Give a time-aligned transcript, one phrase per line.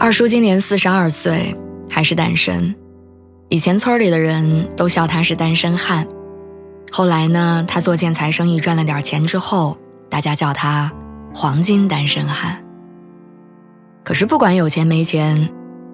[0.00, 1.56] 二叔今年四十二岁，
[1.90, 2.72] 还是单身。
[3.48, 6.06] 以前村里的人都笑他是单身汉。
[6.92, 9.76] 后来呢，他做建材生意赚了点钱之后，
[10.08, 10.92] 大家叫他
[11.34, 12.62] “黄金单身汉”。
[14.04, 15.48] 可是不管有钱没钱，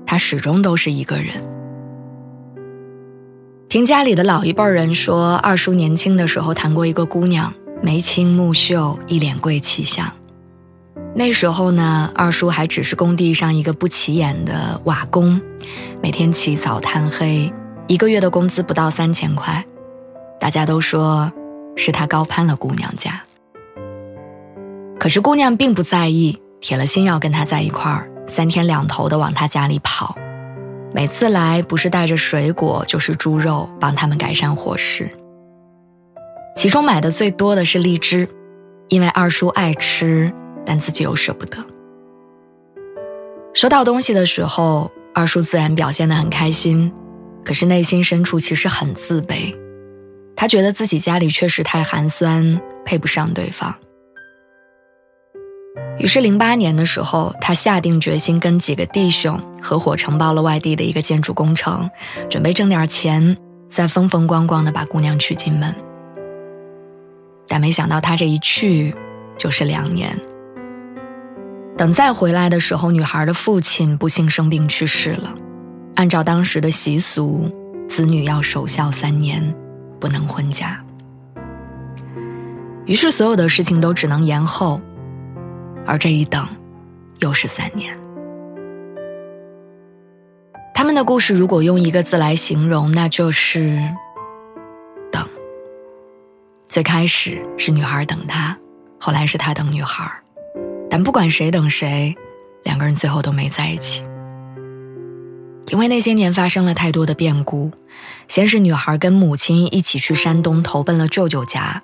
[0.07, 1.29] 他始终都是一个人。
[3.71, 10.07] 听家里的老一辈人说，二叔年轻的时候谈过一个姑娘，眉清目秀，一脸贵气相。
[11.17, 15.41] 那时候呢，二叔还只是工地上一个不起眼的瓦工，
[16.03, 17.53] 每天起早贪黑，
[17.87, 19.65] 一个月的工资不到三千块。
[20.41, 21.33] 大家都说
[21.77, 23.23] 是他高攀了姑娘家，
[24.99, 30.17] 可是姑娘并不在意，铁了心要跟他在一块儿，三天两头的往他家里跑，
[30.93, 35.09] 每次来不是带着水果就是猪肉，帮他们改善伙食。
[36.57, 38.29] 其中买的最多的是荔枝，
[38.89, 40.33] 因为二叔爱吃。
[40.65, 41.59] 但自己又舍不得。
[43.53, 46.93] 收到东西的时候，二叔自然表现得很开心，
[47.45, 49.55] 可是内心深处其实很自卑。
[50.37, 53.73] 他觉得自己家里确实太寒酸，配不上对方。
[55.99, 61.89] 于是，零八年的时候，他下定决心跟几个弟兄合伙承包了外地的一个建筑工程，
[62.29, 63.37] 准备挣点钱，
[63.69, 65.73] 再风风光光的把姑娘娶进门。
[67.47, 68.93] 但没想到，他这一去
[69.39, 70.19] 就是两年。
[71.77, 75.35] 等再回来的时候，女孩的父亲不幸生病去世了。
[75.97, 77.51] 按照当时的习俗，
[77.89, 79.55] 子女要守孝三年，
[79.99, 80.81] 不能婚嫁。
[82.85, 84.81] 于是所有的事情都只能延后，
[85.85, 86.47] 而这一等，
[87.19, 87.99] 又是三年。
[90.73, 93.81] 他们的故事如果用一个字来形容，那就是
[95.11, 95.27] 等。
[96.69, 98.57] 最开始是女孩等他，
[99.01, 100.09] 后来是他等女孩。
[100.97, 102.15] 但不管谁等谁，
[102.63, 104.05] 两个人最后都没在一起。
[105.71, 107.73] 因为那些年发生了太多的变故，
[108.29, 111.83] 先是女孩跟母亲一起去山东投奔了舅舅家，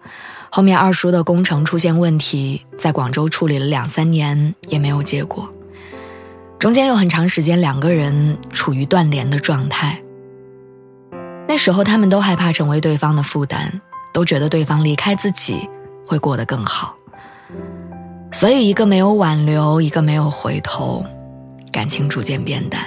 [0.48, 5.52] 后面二叔的工程出现问题，在广州处理了两三年也没有结果，
[6.60, 10.00] 中间有很长时间两个人处于断联的状态。
[11.48, 13.80] 那时候他们都害怕成为对方的负担，
[14.14, 15.68] 都觉得对方离开自己
[16.06, 16.94] 会过得更好。
[18.32, 21.04] 所以，一个没有挽留，一个没有回头，
[21.72, 22.80] 感情逐渐变淡。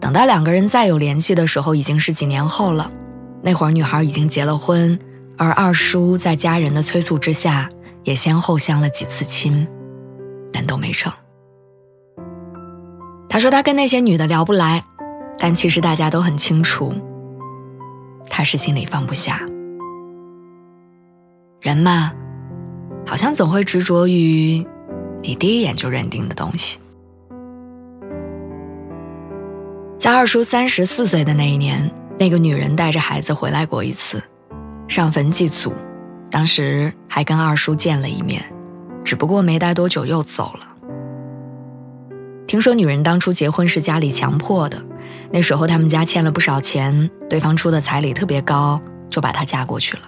[0.00, 2.90] 等到两个人再有联系的时候，已经是几年后了。
[3.40, 4.98] 那会儿，女孩已经结了婚，
[5.36, 7.68] 而二叔在家人的催促之下，
[8.02, 9.66] 也先后相了几次亲，
[10.52, 11.12] 但都没成。
[13.28, 14.84] 他说他跟那些女的聊不来，
[15.38, 16.92] 但其实大家都很清楚，
[18.28, 19.40] 他是心里放不下。
[21.60, 22.12] 人嘛。
[23.08, 24.62] 好像总会执着于
[25.22, 26.78] 你第一眼就认定的东西。
[29.96, 34.22] 在二叔三十四岁的那一年，那个女人带着孩子回来过一次，
[34.88, 35.72] 上坟祭祖，
[36.30, 38.44] 当时还跟二叔见了一面，
[39.02, 40.68] 只不过没待多久又走了。
[42.46, 44.84] 听说女人当初结婚是家里强迫的，
[45.32, 50.02] 那时候他们家欠了不少钱，对方出的彩礼特别高，就把她嫁过去了。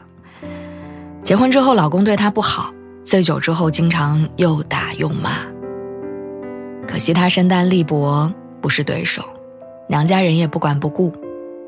[1.25, 2.75] 结婚之后，老公对她不好。
[3.03, 5.39] 醉酒之后，经常又打又骂。
[6.87, 9.23] 可惜他身单力薄，不是对手，
[9.89, 11.13] 娘家人也不管不顾，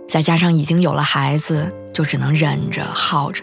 [0.09, 3.43] 再加上已经有了孩子，就只能忍着耗着。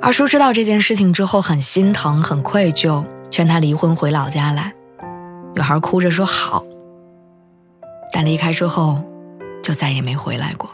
[0.00, 4.72] 二叔知道这件事情之后，很心疼，很愧疚，劝他离婚回老家来。
[5.54, 6.64] 女孩哭着说好，
[8.12, 9.02] 但离开之后，
[9.62, 10.70] 就再也没回来过。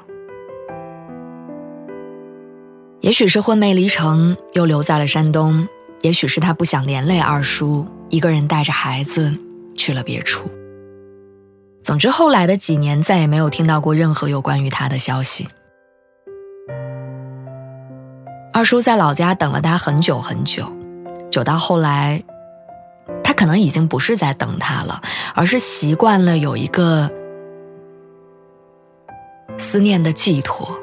[3.06, 5.64] 也许是婚没离成，又留在了山东；
[6.02, 9.32] 也许是他不想连累二叔，一个人带着孩子
[9.76, 10.50] 去了别处。
[11.84, 15.46] 总之，后来的几年再也没有听到过任何有关于他的消息。
[18.52, 20.66] 二叔在老家等了他很久很久，
[21.30, 22.20] 久到后来，
[23.22, 25.00] 他可能已经不是在等他了，
[25.32, 27.08] 而是习惯了有一个
[29.56, 30.76] 思念的寄托。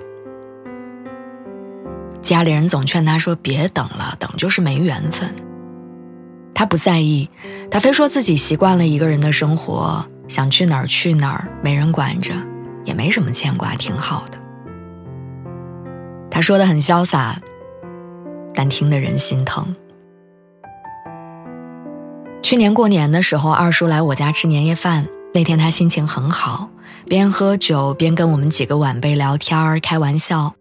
[2.24, 5.30] 家里人总劝他说：“别等了，等就是没缘分。”
[6.56, 7.30] 他不在意，
[7.70, 12.34] 他非说自己习惯了一个人的生活，想去哪儿去哪儿，没人管着，
[12.86, 14.38] 也没什么牵挂，挺好的。
[16.32, 17.38] 他说的很潇洒，
[18.56, 19.76] 但听得人心疼。
[22.42, 26.70] 去年过年的时候，二叔来我家吃年夜饭，那天他心情很好，
[27.06, 30.54] 边喝酒边跟我们几个晚辈聊天儿、开玩笑。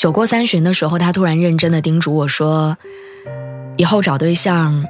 [0.00, 2.74] 酒过三巡的时候，他突然认真的叮嘱我说
[3.76, 4.82] ：“以后找对象。”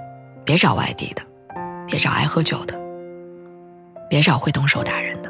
[0.46, 1.22] 别找外地的，
[1.84, 2.78] 别找爱喝酒的，
[4.08, 5.28] 别找会动手打人的。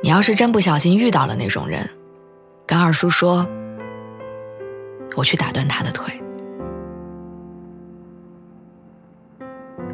[0.00, 1.90] 你要是真不小心遇到了那种人，
[2.66, 3.44] 跟二叔说，
[5.16, 6.14] 我去打断他的腿。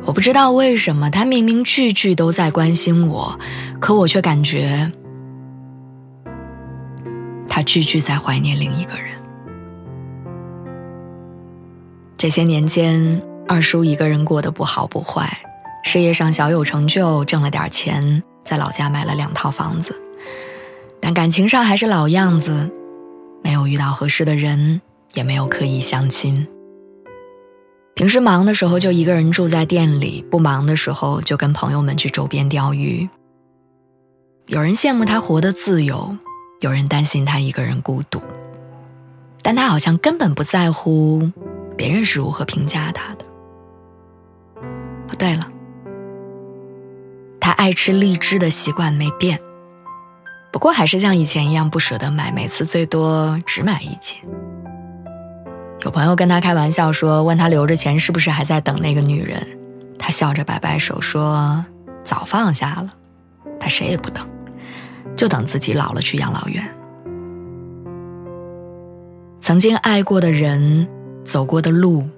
[0.04, 3.38] 我不知道为什么，他明明句句都在关心我，
[3.80, 4.92] 可我却感觉
[7.60, 9.10] 他句句在怀念另一个人。
[12.16, 15.30] 这些年间，二叔一个人过得不好不坏，
[15.84, 19.94] 事业上小有成就，挣了点钱，在老家买了两套房子，
[21.02, 22.70] 但感情上还是老样子，
[23.44, 24.80] 没有遇到合适的人，
[25.12, 26.48] 也没有刻意相亲。
[27.92, 33.06] 平时忙的时候就一个人住在店里，不忙的时候就跟朋友们去周边钓鱼。
[34.46, 36.16] 有人羡慕他活得自由，
[36.60, 38.20] 有人担心他一个人孤独，
[39.42, 41.30] 但他好像根本不在乎。
[41.76, 43.24] 别人是如何评价他的？
[45.08, 45.48] 哦，对了，
[47.40, 49.40] 他爱吃荔枝的习惯没变，
[50.52, 54.18] 不过还是像以前一样不舍得买，每次最多只买一斤。
[55.80, 59.46] 有朋友跟他开玩笑说，问他留着钱是不是还在等那个女人，
[59.98, 61.64] 他笑着摆摆手说
[62.04, 62.92] ：“早放下了，
[63.58, 64.28] 他谁也不等，
[65.20, 66.66] 就等自己老了去养老院。”
[69.38, 70.88] 曾经爱过的人。
[71.22, 72.08] 走过的路，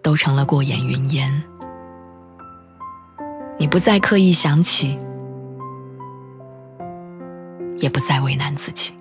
[0.00, 1.42] 都成了过眼云烟。
[3.58, 4.96] 你不再刻意想起，
[7.78, 8.94] 也不再为难自己。